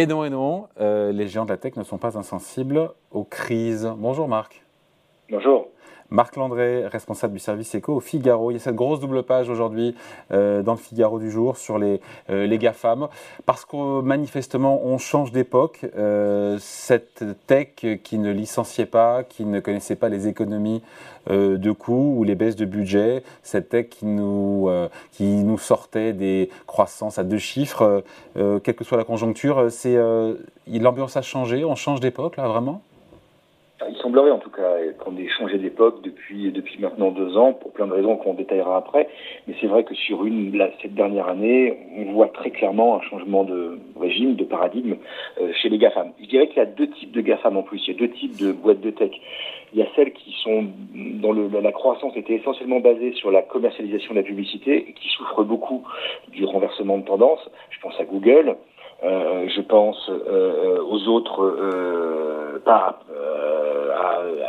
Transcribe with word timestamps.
Et 0.00 0.06
non, 0.06 0.24
et 0.24 0.30
non, 0.30 0.66
euh, 0.80 1.12
les 1.12 1.28
géants 1.28 1.44
de 1.44 1.50
la 1.50 1.58
tech 1.58 1.76
ne 1.76 1.82
sont 1.82 1.98
pas 1.98 2.16
insensibles 2.16 2.88
aux 3.10 3.24
crises. 3.24 3.92
Bonjour 3.98 4.28
Marc. 4.28 4.64
Bonjour. 5.28 5.68
Marc 6.10 6.34
Landré, 6.36 6.86
responsable 6.88 7.34
du 7.34 7.38
service 7.38 7.74
éco 7.74 7.94
au 7.94 8.00
Figaro. 8.00 8.50
Il 8.50 8.54
y 8.54 8.56
a 8.56 8.60
cette 8.60 8.74
grosse 8.74 8.98
double 8.98 9.22
page 9.22 9.48
aujourd'hui 9.48 9.94
euh, 10.32 10.62
dans 10.62 10.72
le 10.72 10.78
Figaro 10.78 11.20
du 11.20 11.30
jour 11.30 11.56
sur 11.56 11.78
les, 11.78 12.00
euh, 12.30 12.46
les 12.46 12.58
GAFAM, 12.58 13.08
parce 13.46 13.64
que 13.64 14.00
manifestement 14.00 14.82
on 14.84 14.98
change 14.98 15.30
d'époque. 15.30 15.86
Euh, 15.96 16.56
cette 16.60 17.24
tech 17.46 17.68
qui 18.02 18.18
ne 18.18 18.32
licenciait 18.32 18.86
pas, 18.86 19.22
qui 19.22 19.44
ne 19.44 19.60
connaissait 19.60 19.96
pas 19.96 20.08
les 20.08 20.26
économies 20.26 20.82
de 21.28 21.70
coûts 21.70 22.14
ou 22.16 22.24
les 22.24 22.34
baisses 22.34 22.56
de 22.56 22.64
budget, 22.64 23.22
cette 23.42 23.68
tech 23.68 23.88
qui 23.90 24.06
nous, 24.06 24.70
qui 25.12 25.24
nous 25.44 25.58
sortait 25.58 26.14
des 26.14 26.48
croissances 26.66 27.18
à 27.18 27.24
deux 27.24 27.38
chiffres, 27.38 28.02
quelle 28.34 28.74
que 28.74 28.84
soit 28.84 28.96
la 28.96 29.04
conjoncture, 29.04 29.70
c'est 29.70 29.98
l'ambiance 30.66 31.16
a 31.16 31.22
changé, 31.22 31.64
on 31.64 31.76
change 31.76 32.00
d'époque 32.00 32.38
là 32.38 32.48
vraiment? 32.48 32.80
Il 33.90 33.96
semblerait 34.00 34.30
en 34.30 34.38
tout 34.38 34.50
cas 34.50 34.76
qu'on 34.98 35.16
ait 35.16 35.28
changé 35.28 35.58
d'époque 35.58 36.02
depuis, 36.02 36.50
depuis 36.52 36.78
maintenant 36.80 37.10
deux 37.10 37.36
ans, 37.36 37.52
pour 37.52 37.72
plein 37.72 37.86
de 37.86 37.92
raisons 37.92 38.16
qu'on 38.16 38.34
détaillera 38.34 38.76
après. 38.76 39.08
Mais 39.46 39.54
c'est 39.60 39.66
vrai 39.66 39.84
que 39.84 39.94
sur 39.94 40.24
une, 40.24 40.56
cette 40.80 40.94
dernière 40.94 41.28
année, 41.28 41.76
on 41.96 42.12
voit 42.12 42.28
très 42.28 42.50
clairement 42.50 42.96
un 42.96 43.02
changement 43.02 43.44
de 43.44 43.78
régime, 43.98 44.34
de 44.36 44.44
paradigme 44.44 44.96
euh, 45.40 45.52
chez 45.54 45.68
les 45.68 45.78
GAFAM. 45.78 46.12
Je 46.20 46.26
dirais 46.26 46.48
qu'il 46.48 46.58
y 46.58 46.60
a 46.60 46.66
deux 46.66 46.88
types 46.88 47.12
de 47.12 47.20
GAFAM 47.20 47.56
en 47.56 47.62
plus. 47.62 47.82
Il 47.86 47.94
y 47.94 47.96
a 47.96 47.98
deux 47.98 48.12
types 48.12 48.36
de 48.40 48.52
boîtes 48.52 48.80
de 48.80 48.90
tech. 48.90 49.12
Il 49.72 49.78
y 49.78 49.82
a 49.82 49.86
celles 49.94 50.12
qui 50.12 50.32
sont, 50.42 50.66
dont 50.94 51.32
la 51.32 51.72
croissance 51.72 52.16
était 52.16 52.34
essentiellement 52.34 52.80
basée 52.80 53.12
sur 53.12 53.30
la 53.30 53.42
commercialisation 53.42 54.14
de 54.14 54.20
la 54.20 54.24
publicité 54.24 54.88
et 54.88 54.92
qui 54.92 55.08
souffrent 55.10 55.44
beaucoup 55.44 55.84
du 56.28 56.44
renversement 56.44 56.98
de 56.98 57.04
tendance. 57.04 57.40
Je 57.70 57.80
pense 57.80 57.94
à 58.00 58.04
Google. 58.04 58.56
Euh, 59.02 59.48
je 59.48 59.62
pense 59.62 60.10
euh, 60.10 60.82
aux 60.82 61.08
autres, 61.08 61.40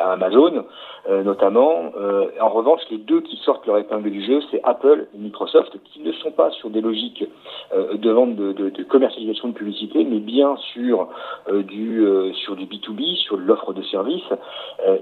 à, 0.02 0.12
Amazon 0.14 0.66
notamment. 1.10 1.92
en 2.40 2.50
revanche, 2.50 2.82
les 2.90 2.98
deux 2.98 3.22
qui 3.22 3.38
sortent 3.38 3.66
leur 3.66 3.78
épingle 3.78 4.10
du 4.12 4.24
jeu, 4.24 4.40
c'est 4.52 4.62
Apple 4.64 5.08
et 5.14 5.18
Microsoft, 5.18 5.76
qui 5.86 6.02
ne 6.02 6.12
sont 6.14 6.32
pas 6.32 6.52
sur 6.52 6.70
des 6.70 6.82
logiques 6.82 7.26
de 7.74 8.12
vente 8.12 8.36
de, 8.36 8.84
commercialisation 8.84 9.50
de 9.50 9.54
publicité, 9.54 10.04
mais 10.04 10.20
bien 10.20 10.56
sur 10.74 11.08
du 11.52 12.06
sur 12.34 12.56
du 12.56 12.66
B2B, 12.66 13.16
sur 13.16 13.38
l'offre 13.38 13.74
de 13.74 13.82
services. 13.84 14.32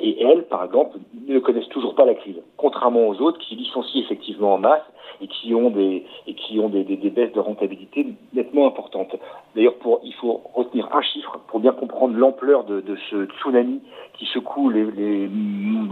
et 0.02 0.24
elles, 0.24 0.44
par 0.44 0.64
exemple, 0.64 0.98
ne 1.28 1.40
connaissent 1.40 1.70
toujours 1.70 1.96
pas 1.96 2.06
la 2.06 2.16
crise, 2.16 2.42
contrairement 2.58 3.08
aux 3.08 3.22
autres 3.22 3.40
qui 3.40 3.56
licencient 3.56 4.02
effectivement 4.02 4.54
en 4.54 4.58
masse 4.58 4.84
et 5.22 5.28
qui 5.28 5.54
ont 5.54 5.70
des 5.70 6.06
et 6.28 6.34
qui 6.34 6.60
ont 6.60 6.70
des, 6.70 6.84
baisses 6.84 7.34
de 7.34 7.40
rentabilité 7.40 8.08
nettement 8.34 8.68
importantes. 8.68 9.16
D'ailleurs, 9.56 9.76
il 10.04 10.14
faut 10.16 10.42
retenir 10.54 10.90
un 10.94 11.02
chiffre 11.02 11.40
pour 11.48 11.60
bien 11.60 11.72
comprendre 11.72 12.18
l'ampleur 12.18 12.64
de, 12.64 12.84
ce 13.10 13.26
tsunami 13.26 13.82
qui 14.14 14.26
secoue 14.26 14.70
les, 14.70 15.30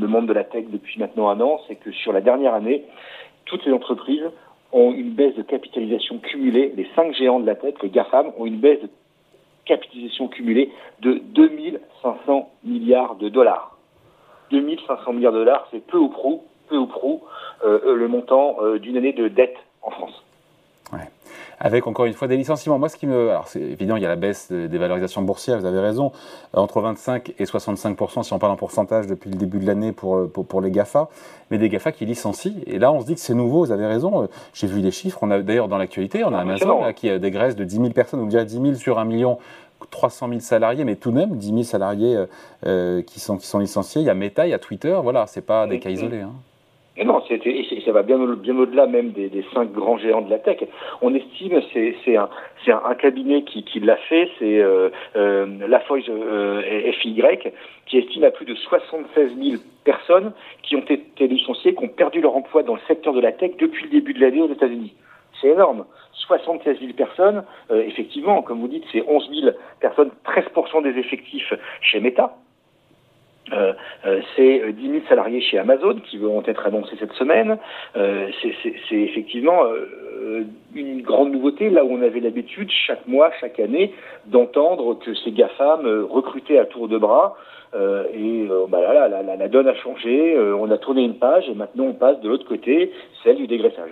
le 0.02 0.08
monde 0.08 0.28
de 0.28 0.34
la 0.34 0.44
tech 0.44 0.66
depuis 0.70 1.00
maintenant 1.00 1.30
un 1.30 1.40
an, 1.42 1.60
c'est 1.68 1.76
que 1.76 1.92
sur 1.92 2.14
la 2.14 2.22
dernière 2.22 2.54
année, 2.54 2.86
toutes 3.46 3.66
les 3.66 3.74
entreprises 3.74 4.30
ont 4.72 4.92
une 4.92 5.12
baisse 5.12 5.36
de 5.36 5.44
capitalisation 5.44 6.20
cumulée. 6.20 6.74
Les 6.76 6.88
cinq 6.96 7.14
géants 7.14 7.40
de 7.40 7.46
la 7.46 7.56
tech, 7.56 7.76
les 7.82 7.90
GAFAM, 7.90 8.32
ont 8.38 8.46
une 8.46 8.58
baisse 8.58 8.82
de 8.82 8.90
capitalisation 9.66 10.28
cumulée 10.28 10.72
de 11.02 11.22
2500 11.34 12.50
milliards 12.64 13.16
de 13.16 13.30
dollars. 13.30 13.78
2500 14.52 15.14
milliards 15.14 15.34
de 15.34 15.40
dollars, 15.40 15.68
c'est 15.72 15.86
peu 15.86 15.98
ou 15.98 16.10
prou 16.10 16.44
peu 16.68 16.78
ou 16.78 16.86
prou 16.86 17.24
euh, 17.64 17.96
le 17.96 18.08
montant 18.08 18.58
euh, 18.62 18.80
d'une 18.80 18.98
année 18.98 19.14
de 19.14 19.28
dette 19.28 19.58
en 19.82 19.92
France. 19.92 20.24
Avec 21.60 21.88
encore 21.88 22.06
une 22.06 22.14
fois 22.14 22.28
des 22.28 22.38
licenciements. 22.38 22.78
Moi, 22.78 22.88
ce 22.88 22.98
qui 22.98 23.08
me. 23.08 23.32
Alors, 23.32 23.48
c'est 23.48 23.60
évident, 23.60 23.96
il 23.96 24.04
y 24.04 24.06
a 24.06 24.10
la 24.10 24.16
baisse 24.16 24.52
des 24.52 24.78
valorisations 24.78 25.24
boursières, 25.24 25.60
vous 25.60 25.66
avez 25.66 25.80
raison. 25.80 26.12
Euh, 26.56 26.60
entre 26.60 26.82
25 26.82 27.34
et 27.40 27.46
65% 27.46 28.24
si 28.24 28.34
on 28.34 28.40
parle 28.40 28.52
en 28.52 28.58
pourcentage 28.58 29.08
depuis 29.08 29.32
le 29.32 29.38
début 29.38 29.58
de 29.58 29.66
l'année 29.66 29.92
pour, 29.92 30.30
pour, 30.32 30.62
les 30.62 30.70
GAFA. 30.70 31.10
Mais 31.50 31.58
des 31.58 31.70
GAFA 31.70 31.92
qui 31.92 32.06
licencient. 32.06 32.54
Et 32.68 32.78
là, 32.78 32.92
on 32.92 33.02
se 33.02 33.08
dit 33.08 33.16
que 33.16 33.20
c'est 33.20 33.34
nouveau, 33.34 33.66
vous 33.66 33.72
avez 33.72 33.88
raison. 33.88 34.28
J'ai 34.54 34.68
vu 34.68 34.82
les 34.82 34.92
chiffres. 34.92 35.20
On 35.22 35.32
a 35.32 35.42
D'ailleurs, 35.42 35.68
dans 35.68 35.78
l'actualité, 35.78 36.24
on 36.24 36.34
a 36.34 36.38
ah, 36.38 36.42
Amazon 36.42 36.82
là, 36.82 36.94
qui 36.94 37.20
dégraisse 37.20 37.56
de 37.56 37.64
10 37.64 37.76
000 37.78 37.90
personnes, 37.90 38.20
ou 38.20 38.26
déjà 38.26 38.44
10 38.44 38.62
000 38.62 38.74
sur 38.76 39.00
1 39.00 39.06
million 39.06 39.38
300 39.92 40.28
000 40.30 40.40
salariés, 40.42 40.84
mais 40.84 40.96
tout 40.96 41.12
de 41.12 41.16
même 41.16 41.38
10 41.38 41.48
000 41.48 41.64
salariés 41.64 42.18
qui, 43.06 43.20
sont, 43.20 43.38
qui 43.38 43.48
sont 43.48 43.60
licenciés. 43.60 44.02
Il 44.02 44.06
y 44.06 44.10
a 44.10 44.14
Meta, 44.16 44.46
il 44.46 44.50
y 44.50 44.54
a 44.54 44.60
Twitter, 44.60 45.00
voilà, 45.02 45.26
c'est 45.28 45.42
pas 45.42 45.68
des 45.68 45.80
cas 45.80 45.90
isolés. 45.90 46.22
Hein. 46.22 46.34
Non, 47.06 47.22
ça 47.22 47.92
va 47.92 48.02
bien, 48.02 48.18
bien 48.36 48.58
au-delà 48.58 48.88
même 48.88 49.12
des, 49.12 49.30
des, 49.30 49.46
cinq 49.54 49.72
grands 49.72 49.98
géants 49.98 50.22
de 50.22 50.30
la 50.30 50.40
tech. 50.40 50.58
On 51.02 51.14
estime, 51.14 51.62
c'est 51.74 52.18
un, 52.18 52.30
un, 52.68 52.82
un, 52.86 52.96
cabinet 52.96 53.44
qui, 53.44 53.64
qui 53.64 53.80
l'a 53.80 53.98
fait, 53.98 54.30
c'est 54.40 54.60
euh, 54.60 54.90
euh, 55.16 55.46
euh, 55.62 56.92
FY, 56.94 57.22
qui 57.86 57.98
estime 58.00 58.24
à 58.24 58.32
plus 58.32 58.46
de 58.46 58.56
76 58.56 59.32
000 59.38 59.62
personnes 59.84 60.34
qui 60.64 60.76
ont 60.76 60.86
été 60.90 61.28
licenciées, 61.28 61.76
qui 61.76 61.84
ont 61.84 61.90
perdu 61.90 62.20
leur 62.20 62.36
emploi 62.36 62.64
dans 62.64 62.76
le 62.76 62.82
secteur 62.88 63.14
de 63.14 63.22
la 63.22 63.32
tech 63.32 63.52
depuis 63.60 63.84
le 63.86 63.90
début 63.92 64.14
de 64.14 64.20
l'année 64.22 64.42
aux 64.42 64.52
États-Unis. 64.52 64.94
C'est 65.40 65.50
énorme. 65.50 65.86
76 66.14 66.80
000 66.80 66.94
personnes, 66.94 67.44
euh, 67.72 67.84
effectivement, 67.84 68.42
comme 68.42 68.60
vous 68.60 68.68
dites, 68.68 68.84
c'est 68.92 69.04
11 69.08 69.30
000 69.30 69.56
personnes, 69.80 70.10
13% 70.26 70.84
des 70.84 71.00
effectifs 71.00 71.54
chez 71.82 72.00
Meta. 72.00 72.36
Euh, 73.54 73.74
euh, 74.06 74.22
c'est 74.36 74.74
10 74.74 74.90
000 74.90 75.02
salariés 75.08 75.42
chez 75.42 75.58
Amazon 75.58 75.96
qui 76.10 76.18
vont 76.18 76.44
être 76.46 76.66
annoncés 76.66 76.96
cette 77.00 77.14
semaine. 77.14 77.58
Euh, 77.96 78.30
c'est 78.42 78.96
effectivement 78.96 79.64
euh, 79.66 80.44
une 80.76 81.02
grande 81.02 81.32
nouveauté, 81.32 81.70
là 81.70 81.84
où 81.86 81.92
on 81.92 82.02
avait 82.02 82.20
l'habitude, 82.20 82.70
chaque 82.72 83.08
mois, 83.08 83.32
chaque 83.40 83.60
année, 83.60 83.94
d'entendre 84.26 84.96
que 84.96 85.14
ces 85.14 85.32
GAFAM 85.32 85.86
recrutaient 86.10 86.60
à 86.60 86.66
tour 86.66 86.88
de 86.88 86.98
bras. 86.98 87.38
et 87.74 88.48
bah 88.70 88.82
là, 88.82 89.08
la, 89.08 89.24
la, 89.24 89.36
la, 89.36 89.48
donne 89.48 89.68
a 89.68 89.76
changé, 89.76 90.38
on 90.38 90.70
a 90.72 90.78
tourné 90.78 91.04
une 91.04 91.16
page 91.16 91.48
et 91.50 91.54
maintenant 91.54 91.86
on 91.86 91.94
passe 91.94 92.20
de 92.22 92.30
l'autre 92.30 92.48
côté, 92.48 92.92
celle 93.24 93.38
du 93.38 93.48
dégraissage. 93.48 93.92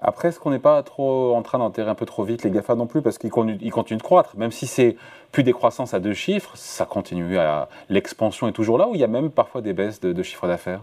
Après, 0.00 0.28
est-ce 0.28 0.40
qu'on 0.40 0.50
n'est 0.50 0.58
pas 0.58 0.82
trop 0.82 1.34
en 1.34 1.42
train 1.42 1.58
d'enterrer 1.58 1.90
un 1.90 1.94
peu 1.94 2.06
trop 2.06 2.24
vite 2.24 2.42
les 2.42 2.50
GAFA 2.50 2.74
non 2.74 2.86
plus? 2.86 3.02
Parce 3.02 3.18
qu'ils 3.18 3.30
continuent, 3.30 3.58
de 3.58 4.02
croître 4.02 4.36
Même 4.36 4.50
si 4.50 4.66
c'est 4.66 4.96
plus 5.30 5.42
des 5.42 5.52
croissances 5.52 5.94
à 5.94 6.00
deux 6.00 6.14
chiffres, 6.14 6.56
ça 6.56 6.86
continue 6.86 7.38
à. 7.38 7.68
L'expansion 7.90 8.48
est 8.48 8.52
toujours 8.52 8.78
là 8.78 8.88
ou 8.88 8.94
il 8.94 9.00
y 9.00 9.04
a 9.04 9.08
même 9.08 9.30
parfois 9.30 9.60
des 9.60 9.74
baisses 9.74 10.00
de, 10.00 10.12
de 10.12 10.22
chiffre 10.22 10.46
d'affaires? 10.46 10.80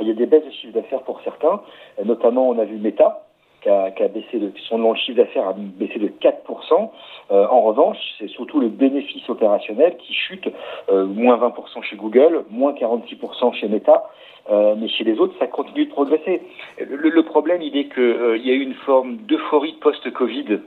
Il 0.00 0.08
y 0.08 0.10
a 0.10 0.14
des 0.14 0.26
baisses 0.26 0.44
de 0.44 0.50
chiffre 0.50 0.74
d'affaires 0.74 1.02
pour 1.02 1.20
certains. 1.22 1.60
Notamment, 2.04 2.48
on 2.48 2.58
a 2.58 2.64
vu 2.64 2.76
Meta 2.78 3.24
qui 3.62 3.68
a, 3.68 4.08
baissé 4.08 4.38
de, 4.38 4.52
son 4.68 4.94
chiffre 4.94 5.16
d'affaires 5.18 5.48
a 5.48 5.54
baissé 5.56 5.98
de 5.98 6.08
4%. 6.08 6.90
Euh, 7.30 7.46
en 7.46 7.62
revanche, 7.62 7.96
c'est 8.18 8.28
surtout 8.28 8.60
le 8.60 8.68
bénéfice 8.68 9.28
opérationnel 9.28 9.96
qui 9.98 10.12
chute, 10.12 10.48
euh, 10.90 11.06
moins 11.06 11.36
20% 11.36 11.82
chez 11.82 11.96
Google, 11.96 12.44
moins 12.50 12.72
46% 12.72 13.54
chez 13.54 13.68
Meta. 13.68 14.04
Euh, 14.50 14.74
mais 14.76 14.88
chez 14.88 15.04
les 15.04 15.18
autres, 15.20 15.34
ça 15.38 15.46
continue 15.46 15.86
de 15.86 15.90
progresser. 15.90 16.42
Le, 16.78 17.08
le 17.08 17.22
problème, 17.22 17.62
il 17.62 17.76
est 17.76 17.88
qu'il 17.88 18.02
euh, 18.02 18.36
y 18.38 18.50
a 18.50 18.54
eu 18.54 18.62
une 18.62 18.74
forme 18.74 19.16
d'euphorie 19.18 19.74
post-Covid 19.80 20.58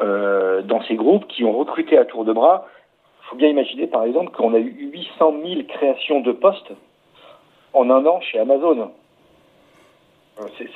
euh, 0.00 0.62
dans 0.62 0.82
ces 0.82 0.96
groupes 0.96 1.26
qui 1.28 1.44
ont 1.44 1.52
recruté 1.52 1.96
à 1.96 2.04
tour 2.04 2.24
de 2.24 2.32
bras. 2.32 2.66
Il 3.22 3.26
faut 3.28 3.36
bien 3.36 3.48
imaginer, 3.48 3.86
par 3.86 4.02
exemple, 4.02 4.32
qu'on 4.32 4.52
a 4.54 4.58
eu 4.58 4.90
800 4.92 5.34
000 5.46 5.62
créations 5.68 6.20
de 6.20 6.32
postes 6.32 6.72
en 7.72 7.88
un 7.90 8.04
an 8.04 8.20
chez 8.20 8.38
Amazon. 8.38 8.90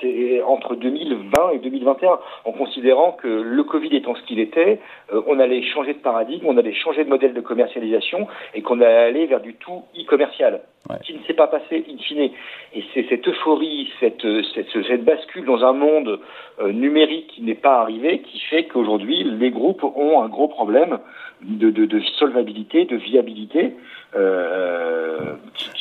C'est 0.01 0.41
entre 0.43 0.77
2020 0.77 1.51
et 1.55 1.59
2021, 1.59 2.21
en 2.45 2.53
considérant 2.53 3.13
que 3.13 3.27
le 3.27 3.65
Covid 3.65 3.97
étant 3.97 4.15
ce 4.15 4.23
qu'il 4.23 4.39
était, 4.39 4.79
euh, 5.13 5.21
on 5.27 5.41
allait 5.41 5.63
changer 5.63 5.95
de 5.95 5.99
paradigme, 5.99 6.47
on 6.47 6.57
allait 6.57 6.75
changer 6.75 7.05
de 7.05 7.09
modèle 7.09 7.35
de 7.35 7.41
commercialisation 7.41 8.29
et 8.55 8.63
qu'on 8.63 8.81
allait 8.81 8.95
aller 8.95 9.27
vers 9.27 9.41
du 9.41 9.55
tout 9.55 9.83
e-commercial, 9.99 10.61
qui 11.03 11.15
ne 11.15 11.19
s'est 11.27 11.35
pas 11.35 11.49
passé 11.49 11.85
in 11.91 11.99
fine. 11.99 12.31
Et 12.73 12.85
c'est 12.95 13.07
cette 13.09 13.27
euphorie, 13.27 13.91
cette, 13.99 14.25
cette, 14.55 14.71
cette, 14.71 15.05
bascule 15.05 15.45
dans 15.45 15.65
un 15.65 15.73
monde 15.73 16.21
euh, 16.61 16.71
numérique 16.71 17.27
qui 17.35 17.43
n'est 17.43 17.55
pas 17.57 17.81
arrivé, 17.81 18.21
qui 18.21 18.39
fait 18.39 18.65
qu'aujourd'hui, 18.65 19.25
les 19.25 19.51
groupes 19.51 19.83
ont 19.83 20.23
un 20.23 20.29
gros 20.29 20.49
problème 20.49 21.01
de, 21.43 21.71
de, 21.71 21.85
de 21.85 22.01
solvabilité, 22.19 22.85
de 22.85 22.97
viabilité. 22.97 23.75
Euh, 24.17 25.35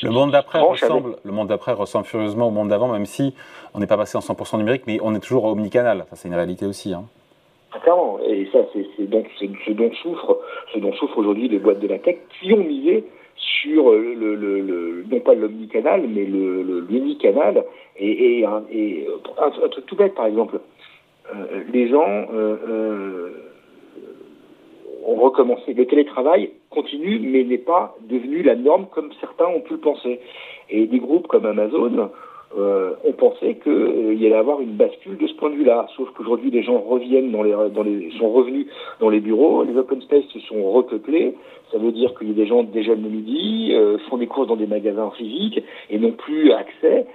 le 0.03 0.09
monde 0.09 0.31
d'après 0.31 0.59
ressemble, 0.59 1.15
le 1.23 1.31
monde 1.31 1.47
d'après 1.47 1.73
ressemble 1.73 2.05
furieusement 2.05 2.47
au 2.47 2.51
monde 2.51 2.69
d'avant, 2.69 2.89
même 2.89 3.05
si 3.05 3.33
on 3.77 3.79
n'est 3.79 3.87
pas 3.87 3.95
passé 3.95 4.17
en 4.17 4.21
100% 4.21 4.57
numérique, 4.57 4.83
mais 4.87 4.97
on 5.03 5.13
est 5.13 5.19
toujours 5.19 5.45
omnicanal. 5.45 6.01
Enfin, 6.01 6.15
c'est 6.15 6.27
une 6.27 6.33
réalité 6.33 6.65
aussi. 6.65 6.93
Hein. 6.95 7.03
Ah, 7.71 7.79
clairement, 7.79 8.17
et 8.27 8.47
ça, 8.51 8.59
c'est 8.73 9.07
donc 9.07 9.27
ce 9.37 9.71
dont 9.71 9.91
souffrent, 10.01 10.39
ce 10.73 10.79
dont 10.79 10.91
souffrent 10.93 11.19
aujourd'hui 11.19 11.47
les 11.47 11.59
boîtes 11.59 11.79
de 11.79 11.87
la 11.87 11.99
tech 11.99 12.17
qui 12.39 12.51
ont 12.53 12.63
misé 12.63 13.03
sur 13.35 13.91
le, 13.91 14.15
le, 14.15 14.61
le 14.61 15.05
non 15.11 15.19
pas 15.19 15.35
l'omnicanal, 15.35 16.07
mais 16.07 16.25
le 16.25 16.87
l'unicanal. 16.89 17.65
Et, 17.99 18.39
et, 18.39 18.45
un, 18.45 18.63
et 18.71 19.07
un, 19.37 19.69
truc 19.69 19.85
tout 19.85 19.95
bête, 19.95 20.15
par 20.15 20.25
exemple, 20.25 20.59
euh, 21.35 21.63
les 21.71 21.87
gens 21.89 22.07
euh, 22.33 22.57
euh, 22.67 23.29
ont 25.05 25.17
recommencé. 25.17 25.75
Le 25.75 25.85
télétravail 25.85 26.49
continue, 26.71 27.19
mais 27.19 27.43
n'est 27.43 27.59
pas 27.59 27.95
devenu 28.09 28.41
la 28.41 28.55
norme 28.55 28.87
comme 28.87 29.11
certains 29.19 29.45
ont 29.45 29.61
pu 29.61 29.73
le 29.73 29.79
penser. 29.79 30.19
Et 30.71 30.87
des 30.87 30.99
groupes 30.99 31.27
comme 31.27 31.45
Amazon 31.45 32.09
euh, 32.55 32.95
on 33.03 33.11
pensait 33.11 33.55
qu'il 33.55 33.71
euh, 33.71 34.13
y 34.13 34.25
allait 34.25 34.35
avoir 34.35 34.61
une 34.61 34.75
bascule 34.75 35.17
de 35.17 35.27
ce 35.27 35.33
point 35.33 35.49
de 35.49 35.55
vue-là. 35.55 35.87
Sauf 35.97 36.09
qu'aujourd'hui, 36.11 36.49
les 36.49 36.63
gens 36.63 36.79
reviennent 36.79 37.31
dans 37.31 37.43
les, 37.43 37.51
dans 37.51 37.83
les, 37.83 38.09
sont 38.17 38.29
revenus 38.29 38.67
dans 38.99 39.09
les 39.09 39.19
bureaux, 39.19 39.63
les 39.63 39.75
open 39.75 40.01
space 40.01 40.23
se 40.33 40.39
sont 40.39 40.71
repeuplés. 40.71 41.35
Ça 41.71 41.77
veut 41.77 41.91
dire 41.91 42.17
qu'il 42.17 42.29
y 42.29 42.31
a 42.31 42.33
des 42.33 42.47
gens 42.47 42.63
déjeunent 42.63 43.03
le 43.03 43.09
midi, 43.09 43.73
euh, 43.73 43.97
font 44.09 44.17
des 44.17 44.27
courses 44.27 44.47
dans 44.47 44.55
des 44.55 44.67
magasins 44.67 45.11
physiques 45.17 45.61
et 45.89 45.99
n'ont 45.99 46.13
plus 46.13 46.53
accès, 46.53 47.05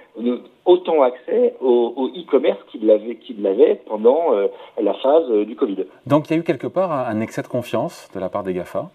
autant 0.65 1.01
accès 1.01 1.55
au, 1.59 2.11
e-commerce 2.15 2.59
qu'ils 2.71 2.85
l'avaient, 2.85 3.81
pendant 3.87 4.31
la 4.79 4.93
phase 4.93 5.29
du 5.47 5.55
Covid. 5.55 5.85
Donc 6.05 6.29
il 6.29 6.33
y 6.33 6.35
a 6.35 6.39
eu 6.39 6.43
quelque 6.43 6.67
part 6.67 6.91
un 6.91 7.19
excès 7.21 7.41
de 7.41 7.47
confiance 7.47 8.09
de 8.13 8.19
la 8.19 8.29
part 8.29 8.43
des 8.43 8.53
GAFA. 8.53 8.91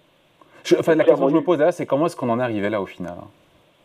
enfin, 0.79 0.95
la 0.95 1.03
question 1.03 1.27
que 1.27 1.33
je 1.33 1.37
me 1.37 1.43
pose 1.43 1.59
là, 1.59 1.73
c'est 1.73 1.87
comment 1.87 2.07
est-ce 2.07 2.15
qu'on 2.15 2.29
en 2.29 2.39
est 2.39 2.43
arrivé 2.43 2.71
là 2.71 2.81
au 2.81 2.87
final 2.87 3.15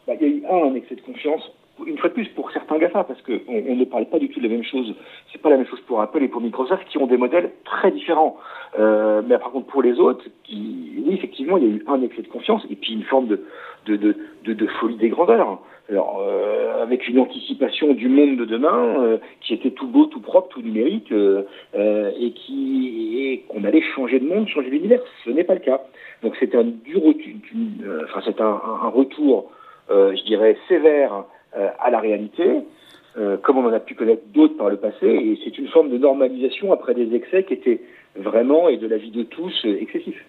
bah, 0.07 0.13
Il 0.21 0.21
y 0.21 0.25
a 0.25 0.35
eu 0.35 0.43
un, 0.45 0.69
un 0.69 0.75
excès 0.75 0.95
de 0.95 1.01
confiance 1.01 1.51
une 1.85 1.97
fois 1.97 2.09
de 2.09 2.13
plus 2.13 2.27
pour 2.29 2.51
certains 2.51 2.77
GAFA, 2.77 3.03
parce 3.03 3.21
qu'on 3.23 3.39
on 3.47 3.75
ne 3.75 3.85
parle 3.85 4.05
pas 4.05 4.19
du 4.19 4.29
tout 4.29 4.39
de 4.39 4.47
la 4.47 4.53
même 4.53 4.63
chose. 4.63 4.93
C'est 5.31 5.41
pas 5.41 5.49
la 5.49 5.57
même 5.57 5.65
chose 5.65 5.81
pour 5.81 6.01
Apple 6.01 6.21
et 6.21 6.27
pour 6.27 6.41
Microsoft, 6.41 6.87
qui 6.89 6.97
ont 6.97 7.07
des 7.07 7.17
modèles 7.17 7.51
très 7.65 7.91
différents. 7.91 8.37
Euh, 8.79 9.21
mais 9.25 9.37
par 9.37 9.51
contre, 9.51 9.67
pour 9.67 9.81
les 9.81 9.99
autres, 9.99 10.25
qui, 10.43 10.91
oui, 10.97 11.13
effectivement, 11.13 11.57
il 11.57 11.63
y 11.63 11.67
a 11.67 11.75
eu 11.75 11.83
un 11.87 12.01
excès 12.01 12.21
de 12.21 12.27
confiance 12.27 12.63
et 12.69 12.75
puis 12.75 12.93
une 12.93 13.03
forme 13.03 13.27
de, 13.27 13.41
de, 13.85 13.97
de, 13.97 14.53
de, 14.53 14.67
folie 14.67 14.95
des 14.97 15.09
grandeurs. 15.09 15.59
Alors, 15.89 16.21
euh, 16.21 16.81
avec 16.81 17.07
une 17.09 17.19
anticipation 17.19 17.93
du 17.93 18.07
monde 18.07 18.37
de 18.37 18.45
demain 18.45 19.01
euh, 19.01 19.17
qui 19.41 19.53
était 19.53 19.71
tout 19.71 19.87
beau, 19.87 20.05
tout 20.05 20.21
propre, 20.21 20.49
tout 20.49 20.61
numérique, 20.61 21.11
euh, 21.11 21.43
euh, 21.75 22.11
et 22.19 22.31
qui 22.31 23.31
et 23.31 23.39
qu'on 23.49 23.63
allait 23.63 23.81
changer 23.95 24.19
de 24.19 24.27
monde, 24.27 24.47
changer 24.47 24.69
d'univers. 24.69 25.01
Ce 25.25 25.29
n'est 25.31 25.43
pas 25.43 25.55
le 25.55 25.59
cas. 25.59 25.81
Donc, 26.21 26.35
c'est 26.39 26.55
un 26.55 26.63
dur, 26.63 27.01
enfin, 28.03 28.21
c'est 28.23 28.39
un, 28.39 28.61
un, 28.83 28.89
retour, 28.89 29.51
je 29.89 30.23
dirais, 30.23 30.55
sévère 30.69 31.13
euh, 31.13 31.21
à 31.55 31.89
la 31.89 31.99
réalité, 31.99 32.63
euh, 33.15 33.37
comme 33.37 33.59
on 33.59 33.67
en 33.67 33.73
a 33.73 33.79
pu 33.79 33.93
connaître 33.93 34.23
d'autres 34.33 34.57
par 34.57 34.69
le 34.69 34.77
passé, 34.77 35.05
et 35.05 35.39
c'est 35.43 35.57
une 35.59 35.67
forme 35.67 35.89
de 35.89 35.97
normalisation 35.99 36.73
après 36.73 36.95
des 36.95 37.13
excès 37.13 37.43
qui 37.43 37.53
étaient 37.53 37.81
vraiment, 38.15 38.69
et 38.69 38.77
de 38.77 38.87
la 38.87 38.97
vie 38.97 39.11
de 39.11 39.21
tous, 39.21 39.53
excessifs. 39.65 40.25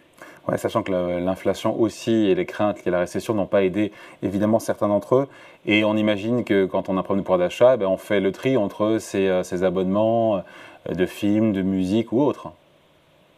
Ouais, 0.47 0.59
sachant 0.59 0.83
que 0.83 0.93
l'inflation 0.93 1.81
aussi 1.81 2.29
et 2.29 2.35
les 2.35 2.45
craintes 2.45 2.85
liées 2.85 2.91
à 2.91 2.97
la 2.97 3.01
récession 3.01 3.33
n'ont 3.33 3.47
pas 3.47 3.65
aidé 3.65 3.93
évidemment 4.23 4.59
certains 4.59 4.89
d'entre 4.89 5.15
eux. 5.15 5.27
Et 5.65 5.85
on 5.85 5.97
imagine 5.97 6.45
que 6.45 6.67
quand 6.67 6.91
on 6.91 6.99
a 6.99 7.01
un 7.01 7.03
problème 7.03 7.23
de 7.23 7.25
pouvoir 7.25 7.39
d'achat, 7.39 7.79
ben 7.79 7.87
on 7.87 7.97
fait 7.97 8.21
le 8.21 8.31
tri 8.31 8.59
entre 8.59 8.99
ces, 8.99 9.29
euh, 9.29 9.43
ces 9.43 9.65
abonnements 9.65 10.43
de 10.87 11.07
films, 11.07 11.55
de 11.55 11.63
musique 11.63 12.13
ou 12.13 12.21
autres. 12.21 12.49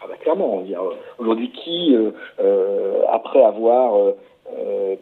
Ah 0.00 0.06
bah 0.08 0.16
clairement, 0.20 0.64
aujourd'hui 1.18 1.52
qui, 1.52 1.96
euh, 1.96 3.02
après 3.10 3.42
avoir 3.42 3.96
euh, 3.96 4.16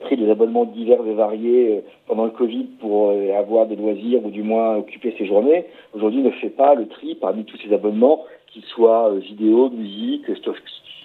pris 0.00 0.16
des 0.16 0.30
abonnements 0.30 0.64
divers 0.64 1.06
et 1.06 1.14
variés 1.14 1.76
euh, 1.76 1.80
pendant 2.06 2.24
le 2.24 2.30
Covid 2.30 2.64
pour 2.80 3.10
euh, 3.10 3.38
avoir 3.38 3.66
des 3.66 3.76
loisirs 3.76 4.24
ou 4.24 4.30
du 4.30 4.42
moins 4.42 4.76
occuper 4.76 5.14
ses 5.18 5.26
journées, 5.26 5.66
aujourd'hui 5.92 6.22
ne 6.22 6.30
fait 6.30 6.50
pas 6.50 6.74
le 6.74 6.88
tri 6.88 7.14
parmi 7.14 7.44
tous 7.44 7.58
ces 7.58 7.72
abonnements, 7.72 8.24
qu'ils 8.46 8.64
soient 8.64 9.14
vidéo, 9.14 9.70
musique, 9.70 10.24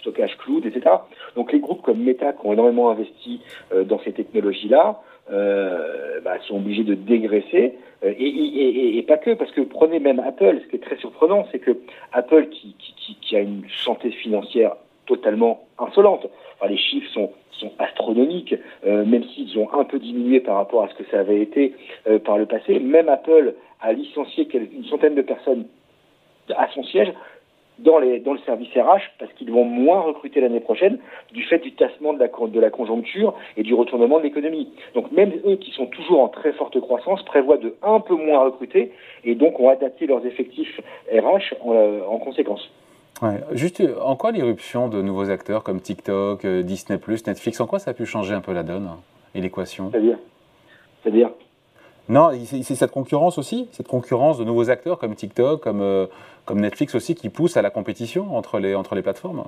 stockage 0.01 0.37
cloud, 0.37 0.65
etc. 0.65 0.95
Donc 1.35 1.51
les 1.51 1.59
groupes 1.59 1.81
comme 1.81 1.99
Meta 1.99 2.33
qui 2.33 2.45
ont 2.45 2.53
énormément 2.53 2.91
investi 2.91 3.41
dans 3.85 3.99
ces 3.99 4.13
technologies-là, 4.13 5.01
euh, 5.31 6.21
bah, 6.21 6.39
sont 6.47 6.55
obligés 6.55 6.83
de 6.83 6.95
dégraisser. 6.95 7.75
Et, 8.01 8.09
et, 8.09 8.97
et, 8.97 9.03
pas 9.03 9.17
que 9.17 9.31
parce 9.35 9.51
que 9.51 9.61
prenez 9.61 9.99
même 9.99 10.19
Apple, 10.19 10.59
ce 10.63 10.69
qui 10.69 10.77
est 10.77 10.79
très 10.79 10.97
surprenant, 10.97 11.45
c'est 11.51 11.59
que 11.59 11.77
Apple 12.13 12.47
qui, 12.47 12.75
qui, 12.79 13.15
qui, 13.21 13.35
a 13.35 13.39
une 13.39 13.63
santé 13.83 14.09
financière 14.09 14.75
totalement 15.05 15.67
insolente, 15.77 16.27
les 16.67 16.77
chiffres 16.77 17.11
sont 17.13 17.31
astronomiques, 17.77 18.55
euh, 18.85 19.05
même 19.05 19.23
s'ils 19.23 19.57
ont 19.57 19.71
un 19.73 19.83
peu 19.83 19.99
diminué 19.99 20.39
par 20.39 20.55
rapport 20.55 20.83
à 20.83 20.89
ce 20.89 20.95
que 20.95 21.03
ça 21.11 21.19
avait 21.19 21.41
été 21.41 21.73
euh, 22.07 22.19
par 22.19 22.37
le 22.37 22.45
passé. 22.45 22.79
Même 22.79 23.09
Apple 23.09 23.55
a 23.81 23.93
licencié 23.93 24.47
une 24.53 24.85
centaine 24.85 25.15
de 25.15 25.21
personnes 25.21 25.65
à 26.55 26.67
son 26.73 26.83
siège 26.83 27.11
dans, 27.79 27.99
le 27.99 28.39
service 28.45 28.69
RH 28.75 29.11
parce 29.19 29.31
qu'ils 29.33 29.51
vont 29.51 29.63
moins 29.63 30.01
recruter 30.01 30.41
l'année 30.41 30.59
prochaine 30.59 30.99
du 31.31 31.43
fait 31.43 31.59
du 31.59 31.71
tassement 31.73 32.13
de 32.13 32.19
la, 32.59 32.69
conjoncture 32.69 33.33
et 33.57 33.63
du 33.63 33.73
retournement 33.73 34.17
de 34.17 34.23
l'économie. 34.23 34.69
Donc 34.95 35.11
même 35.11 35.31
eux 35.45 35.55
qui 35.55 35.71
sont 35.71 35.85
toujours 35.87 36.21
en 36.21 36.27
très 36.27 36.51
forte 36.53 36.79
croissance 36.81 37.23
prévoient 37.23 37.57
de 37.57 37.75
un 37.81 37.99
peu 37.99 38.15
moins 38.15 38.43
recruter 38.43 38.91
et 39.23 39.35
donc 39.35 39.59
ont 39.59 39.69
adapté 39.69 40.07
leurs 40.07 40.25
effectifs 40.25 40.79
RH 41.11 41.55
euh, 41.65 42.01
en 42.05 42.17
conséquence. 42.17 42.69
Juste, 43.51 43.83
en 44.01 44.15
quoi 44.15 44.31
l'irruption 44.31 44.87
de 44.87 45.01
nouveaux 45.01 45.29
acteurs 45.29 45.63
comme 45.63 45.81
TikTok, 45.81 46.45
euh, 46.45 46.63
Disney+, 46.63 46.99
Netflix, 47.27 47.59
en 47.59 47.67
quoi 47.67 47.79
ça 47.79 47.91
a 47.91 47.93
pu 47.93 48.05
changer 48.05 48.33
un 48.33 48.41
peu 48.41 48.53
la 48.53 48.63
donne 48.63 48.89
et 49.35 49.41
l'équation 49.41 49.89
C'est-à-dire 49.91 50.17
C'est-à-dire 51.03 51.29
Non, 52.07 52.31
c'est 52.45 52.63
cette 52.63 52.91
concurrence 52.91 53.37
aussi, 53.37 53.67
cette 53.71 53.87
concurrence 53.87 54.37
de 54.37 54.45
nouveaux 54.45 54.69
acteurs 54.69 54.99
comme 54.99 55.15
TikTok, 55.15 55.61
comme, 55.61 55.81
euh, 55.81 56.07
comme 56.45 56.61
Netflix 56.61 56.95
aussi, 56.95 57.15
qui 57.15 57.29
pousse 57.29 57.57
à 57.57 57.61
la 57.61 57.69
compétition 57.69 58.35
entre 58.37 58.59
les, 58.59 58.73
entre 58.75 58.95
les 58.95 59.01
plateformes 59.01 59.43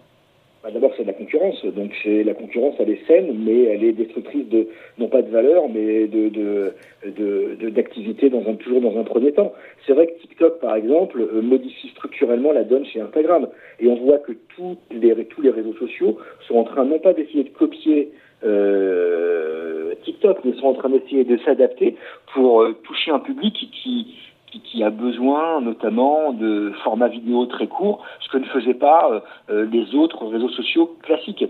bah, 0.63 0.69
d'abord, 0.71 0.91
c'est 0.95 1.03
de 1.03 1.07
la 1.07 1.13
concurrence. 1.13 1.65
Donc, 1.65 1.91
c'est 2.03 2.23
la 2.23 2.33
concurrence, 2.33 2.75
elle 2.79 2.91
est 2.91 3.05
saine, 3.07 3.35
mais 3.45 3.63
elle 3.63 3.83
est 3.83 3.93
destructrice 3.93 4.47
de, 4.47 4.67
non 4.99 5.07
pas 5.07 5.21
de 5.21 5.29
valeur, 5.29 5.69
mais 5.69 6.07
de, 6.07 6.29
de, 6.29 7.69
d'activité 7.69 8.29
dans 8.29 8.47
un, 8.47 8.53
toujours 8.55 8.81
dans 8.81 8.97
un 8.99 9.03
premier 9.03 9.31
temps. 9.31 9.53
C'est 9.85 9.93
vrai 9.93 10.07
que 10.07 10.19
TikTok, 10.21 10.59
par 10.59 10.75
exemple, 10.75 11.19
euh, 11.19 11.41
modifie 11.41 11.89
structurellement 11.89 12.51
la 12.51 12.63
donne 12.63 12.85
chez 12.85 13.01
Instagram. 13.01 13.47
Et 13.79 13.87
on 13.87 13.95
voit 13.95 14.19
que 14.19 14.33
tous 14.55 14.77
les, 14.91 15.25
tous 15.25 15.41
les 15.41 15.49
réseaux 15.49 15.73
sociaux 15.73 16.17
sont 16.47 16.55
en 16.55 16.63
train, 16.63 16.85
non 16.85 16.99
pas 16.99 17.13
d'essayer 17.13 17.43
de 17.43 17.49
copier 17.49 18.11
euh, 18.43 19.93
TikTok, 20.03 20.39
mais 20.43 20.53
sont 20.53 20.67
en 20.67 20.73
train 20.73 20.89
d'essayer 20.89 21.23
de 21.23 21.37
s'adapter 21.39 21.95
pour 22.33 22.61
euh, 22.61 22.73
toucher 22.83 23.11
un 23.11 23.19
public 23.19 23.53
qui, 23.53 24.15
a 24.83 24.89
besoin 24.89 25.61
notamment 25.61 26.33
de 26.33 26.71
formats 26.83 27.07
vidéo 27.07 27.45
très 27.45 27.67
courts, 27.67 28.03
ce 28.19 28.29
que 28.29 28.37
ne 28.37 28.45
faisaient 28.45 28.73
pas 28.73 29.09
euh, 29.11 29.19
euh, 29.49 29.67
les 29.71 29.95
autres 29.95 30.25
réseaux 30.25 30.49
sociaux 30.49 30.95
classiques. 31.03 31.45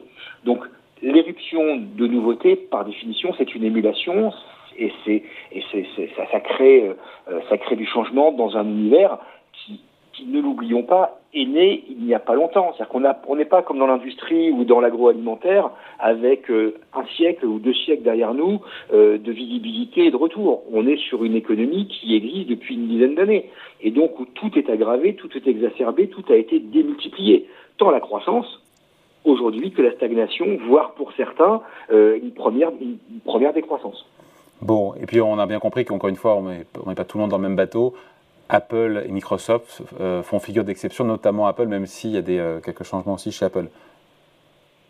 Donc 0.46 0.66
l'éruption 1.02 1.78
de 1.78 2.08
nouveautés, 2.08 2.56
par 2.56 2.86
définition, 2.86 3.34
c'est 3.38 3.56
une 3.56 3.64
émulation 3.64 4.32
et 4.78 4.92
c'est 5.06 5.24
et 5.52 5.64
c'est 5.72 6.10
ça 6.32 6.40
crée 6.40 6.96
euh, 7.30 7.40
ça 7.50 7.58
crée 7.58 7.76
du 7.76 7.86
changement 7.86 8.32
dans 8.32 8.58
un 8.58 8.66
univers 8.66 9.18
qui 9.54 9.82
ne 10.28 10.42
l'oublions 10.42 10.84
pas, 10.84 11.22
est 11.34 11.46
né 11.46 11.84
il 11.90 12.04
n'y 12.04 12.14
a 12.14 12.20
pas 12.20 12.34
longtemps. 12.34 12.74
C'est-à-dire 12.74 12.90
qu'on 12.90 13.04
on 13.28 13.36
n'est 13.36 13.46
pas 13.46 13.62
comme 13.62 13.80
dans 13.80 13.88
l'industrie 13.88 14.52
ou 14.52 14.64
dans 14.64 14.80
l'agroalimentaire 14.80 15.72
avec 16.00 16.50
euh, 16.50 16.76
un 16.94 17.06
siècle 17.16 17.46
ou 17.46 17.60
deux 17.60 17.74
siècles 17.74 18.04
derrière 18.04 18.34
nous 18.34 18.62
euh, 18.94 19.18
de 19.18 19.32
visibilité 19.32 20.06
et 20.06 20.12
de 20.12 20.16
retour. 20.16 20.64
On 20.74 20.88
est 20.88 20.98
sur 20.98 21.24
une 21.24 21.36
économie 21.36 21.88
qui 21.88 22.16
existe 22.16 22.50
depuis 22.50 22.76
une 22.76 22.88
dizaine 22.88 23.16
d'années 23.16 23.50
et 23.82 23.92
donc 23.92 24.20
où 24.20 24.26
tout 24.26 24.52
est 24.58 24.70
aggravé, 24.70 25.16
tout 25.16 25.30
est 25.36 25.48
exacerbé, 25.48 26.08
tout 26.08 26.26
a 26.30 26.36
été 26.36 26.60
démultiplié. 26.60 27.48
Tant 27.78 27.92
la 27.92 28.00
croissance 28.00 28.62
aujourd'hui 29.24 29.72
que 29.72 29.82
la 29.82 29.94
stagnation, 29.94 30.58
voire 30.68 30.94
pour 30.94 31.14
certains 31.14 31.62
euh, 31.92 32.20
une 32.22 32.32
première 32.32 32.72
une 32.80 32.98
première 33.24 33.54
décroissance. 33.54 34.06
Bon, 34.62 34.94
et 34.94 35.08
puis 35.08 35.22
on 35.22 35.40
a 35.40 35.48
bien 35.48 35.60
compris 35.60 35.86
qu'encore 35.86 36.10
une 36.10 36.16
fois, 36.16 36.36
on 36.36 36.44
n'est 36.44 36.96
pas 36.96 37.04
tout 37.04 37.18
le 37.18 37.22
monde 37.22 37.32
dans 37.32 37.38
le 37.38 37.44
même 37.44 37.56
bateau. 37.56 37.96
Apple 38.52 39.04
et 39.08 39.12
Microsoft 39.12 39.82
euh, 40.00 40.22
font 40.24 40.40
figure 40.40 40.64
d'exception, 40.66 41.06
notamment 41.06 41.48
Apple, 41.48 41.68
même 41.68 41.86
s'il 41.86 42.12
y 42.12 42.18
a 42.18 42.22
des, 42.22 42.38
euh, 42.38 42.60
quelques 42.60 42.84
changements 42.84 43.14
aussi 43.14 43.32
chez 43.32 43.46
Apple. 43.46 43.68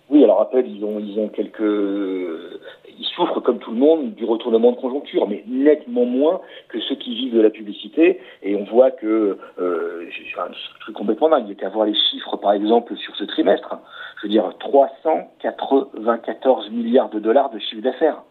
Oui, 0.09 0.23
alors 0.23 0.41
Apple, 0.41 0.63
ils 0.65 0.83
ont, 0.83 0.99
ils 0.99 1.19
ont 1.19 1.27
quelques, 1.29 1.61
ils 1.61 3.05
souffrent 3.15 3.39
comme 3.39 3.59
tout 3.59 3.69
le 3.71 3.77
monde 3.77 4.15
du 4.15 4.25
retournement 4.25 4.71
de 4.71 4.77
conjoncture, 4.77 5.27
mais 5.27 5.43
nettement 5.47 6.05
moins 6.05 6.41
que 6.69 6.79
ceux 6.81 6.95
qui 6.95 7.13
vivent 7.15 7.35
de 7.35 7.41
la 7.41 7.51
publicité. 7.51 8.19
Et 8.43 8.55
on 8.55 8.63
voit 8.65 8.89
que, 8.91 9.37
euh, 9.59 10.09
un 10.37 10.51
truc 10.81 10.95
complètement 10.95 11.29
dingue. 11.29 11.45
Il 11.45 11.49
y 11.49 11.53
a 11.53 11.55
qu'à 11.55 11.69
voir 11.69 11.85
les 11.85 11.93
chiffres, 11.93 12.35
par 12.37 12.53
exemple, 12.53 12.95
sur 12.97 13.15
ce 13.15 13.25
trimestre. 13.25 13.77
Je 14.17 14.23
veux 14.27 14.33
dire, 14.33 14.51
394 14.59 16.71
milliards 16.71 17.09
de 17.09 17.19
dollars 17.19 17.51
de 17.51 17.59
chiffre 17.59 17.83
d'affaires. 17.83 18.23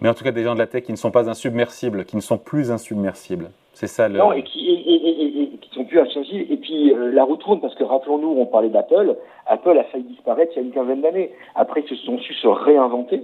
Mais 0.00 0.08
en 0.08 0.14
tout 0.14 0.24
cas, 0.24 0.32
des 0.32 0.44
gens 0.44 0.54
de 0.54 0.58
la 0.58 0.66
tech 0.66 0.84
qui 0.84 0.92
ne 0.92 0.96
sont 0.96 1.10
pas 1.10 1.28
insubmersibles, 1.28 2.04
qui 2.04 2.16
ne 2.16 2.20
sont 2.20 2.38
plus 2.38 2.70
insubmersibles. 2.70 3.50
C'est 3.74 3.86
ça 3.86 4.08
le. 4.08 4.18
Non, 4.18 4.32
et 4.32 4.42
qui, 4.42 4.68
et, 4.68 5.58
qui 5.60 5.70
sont 5.74 5.84
plus 5.84 6.00
insubmersibles. 6.00 6.52
Et 6.52 6.56
puis 6.56 6.92
euh, 6.92 7.12
la 7.12 7.24
retourne, 7.24 7.60
parce 7.60 7.74
que 7.74 7.84
rappelons-nous, 7.84 8.28
on 8.28 8.46
parlait 8.46 8.70
d'Apple. 8.70 9.16
Apple 9.46 9.78
a 9.78 9.84
failli 9.84 10.04
disparaître 10.04 10.52
il 10.56 10.56
y 10.56 10.62
a 10.62 10.66
une 10.66 10.72
quinzaine 10.72 11.02
d'années. 11.02 11.30
Après, 11.54 11.82
ils 11.82 11.88
se 11.88 11.96
sont 12.04 12.18
su 12.18 12.34
se 12.34 12.46
réinventer. 12.46 13.22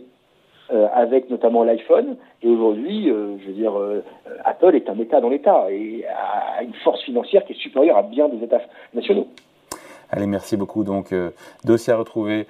Euh, 0.72 0.88
avec 0.92 1.30
notamment 1.30 1.62
l'iPhone. 1.62 2.16
Et 2.42 2.48
aujourd'hui, 2.48 3.08
euh, 3.08 3.36
je 3.38 3.46
veux 3.46 3.52
dire, 3.52 3.72
Apple 4.44 4.74
est 4.74 4.90
un 4.90 4.98
État 4.98 5.20
dans 5.20 5.28
l'État 5.28 5.66
et 5.70 6.04
a 6.08 6.64
une 6.64 6.74
force 6.82 7.00
financière 7.04 7.44
qui 7.44 7.52
est 7.52 7.60
supérieure 7.60 7.96
à 7.96 8.02
bien 8.02 8.28
des 8.28 8.44
États 8.44 8.60
nationaux. 8.92 9.28
Allez, 10.10 10.26
merci 10.26 10.56
beaucoup. 10.56 10.82
Donc, 10.82 11.14
dossier 11.64 11.92
à 11.92 11.96
retrouver 11.96 12.48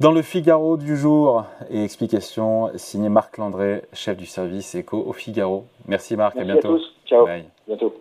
dans 0.00 0.12
le 0.12 0.22
Figaro 0.22 0.76
du 0.76 0.96
jour 0.96 1.44
et 1.70 1.82
explication 1.82 2.70
signé 2.76 3.08
Marc 3.08 3.38
Landré, 3.38 3.82
chef 3.92 4.16
du 4.16 4.26
service 4.26 4.74
éco 4.74 5.02
au 5.06 5.12
Figaro. 5.12 5.66
Merci 5.86 6.16
Marc, 6.16 6.36
à 6.36 6.44
bientôt. 6.44 6.74
À 6.74 6.78
tous. 6.78 6.94
Ciao. 7.06 7.26
Bientôt. 7.66 7.94